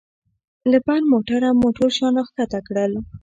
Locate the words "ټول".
1.77-1.89